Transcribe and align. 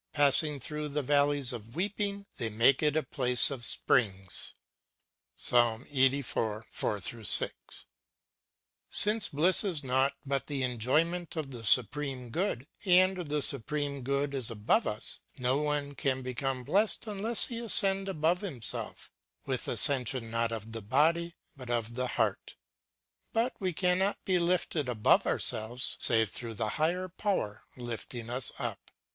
Passing 0.13 0.59
througli 0.59 0.91
the 0.95 1.03
valley 1.03 1.41
of 1.51 1.75
weeping, 1.75 2.25
they 2.37 2.49
make 2.49 2.81
it 2.81 2.97
a 2.97 3.03
place 3.03 3.51
of 3.51 3.61
sjirings." 3.61 4.53
^ 5.39 7.83
Since 8.95 9.29
bliss 9.29 9.63
is 9.63 9.83
naught 9.83 10.13
but 10.25 10.47
the 10.47 10.63
enjoyment 10.63 11.35
of 11.35 11.51
the 11.51 11.63
Supreme 11.63 12.31
Good, 12.31 12.65
and 12.83 13.15
the 13.27 13.43
Supreme 13.43 14.01
Good 14.01 14.33
is 14.33 14.49
above 14.49 14.87
us, 14.87 15.19
no 15.37 15.57
one 15.59 15.93
can 15.93 16.23
i)ecome 16.23 16.65
blest 16.65 17.05
unless 17.05 17.45
he 17.45 17.59
ascend 17.59 18.09
above 18.09 18.41
himself, 18.41 19.11
with 19.45 19.67
ascension 19.67 20.31
not 20.31 20.51
of 20.51 20.71
the 20.71 20.81
body, 20.81 21.35
but 21.55 21.69
of 21.69 21.93
the 21.93 22.07
heart. 22.07 22.55
But 23.33 23.53
we 23.59 23.71
cannot 23.71 24.17
be 24.25 24.39
lifted 24.39 24.89
above 24.89 25.27
ourselves, 25.27 25.95
save 25.99 26.31
through 26.31 26.55
a 26.59 26.69
higher 26.69 27.07
power 27.07 27.65
lifting 27.77 28.31
us 28.31 28.51
up. 28.57 28.89